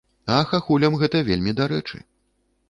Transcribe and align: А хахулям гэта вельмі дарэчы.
А 0.35 0.37
хахулям 0.51 0.97
гэта 1.01 1.21
вельмі 1.29 1.55
дарэчы. 1.61 2.03